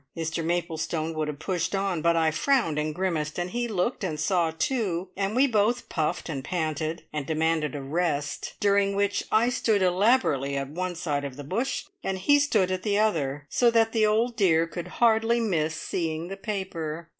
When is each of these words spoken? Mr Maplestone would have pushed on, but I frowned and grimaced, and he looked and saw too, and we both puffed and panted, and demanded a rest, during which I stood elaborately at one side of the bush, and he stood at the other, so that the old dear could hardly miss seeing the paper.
Mr 0.17 0.43
Maplestone 0.43 1.13
would 1.13 1.27
have 1.27 1.37
pushed 1.37 1.75
on, 1.75 2.01
but 2.01 2.15
I 2.15 2.31
frowned 2.31 2.79
and 2.79 2.95
grimaced, 2.95 3.37
and 3.37 3.51
he 3.51 3.67
looked 3.67 4.03
and 4.03 4.19
saw 4.19 4.49
too, 4.49 5.09
and 5.15 5.35
we 5.35 5.45
both 5.45 5.89
puffed 5.89 6.27
and 6.27 6.43
panted, 6.43 7.03
and 7.13 7.27
demanded 7.27 7.75
a 7.75 7.83
rest, 7.83 8.55
during 8.59 8.95
which 8.95 9.23
I 9.31 9.49
stood 9.49 9.83
elaborately 9.83 10.57
at 10.57 10.69
one 10.69 10.95
side 10.95 11.23
of 11.23 11.35
the 11.35 11.43
bush, 11.43 11.83
and 12.03 12.17
he 12.17 12.39
stood 12.39 12.71
at 12.71 12.81
the 12.81 12.97
other, 12.97 13.45
so 13.47 13.69
that 13.69 13.91
the 13.91 14.07
old 14.07 14.35
dear 14.35 14.65
could 14.65 14.87
hardly 15.03 15.39
miss 15.39 15.75
seeing 15.75 16.29
the 16.29 16.37
paper. 16.37 17.09